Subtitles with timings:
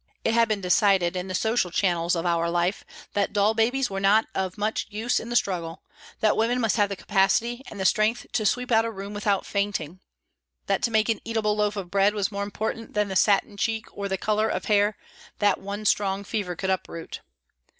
[0.23, 3.99] It had been decided, in the social channels of our life, that doll babies were
[3.99, 5.83] not of much use in the struggle,
[6.21, 9.45] that women must have the capacity and the strength to sweep out a room without
[9.45, 9.99] fainting;
[10.65, 13.85] that to make an eatable loaf of bread was more important than the satin cheek
[13.95, 14.97] or the colour of hair
[15.37, 17.21] that one strong fever could uproot.